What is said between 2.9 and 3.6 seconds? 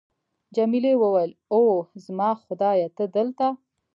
ته دلته!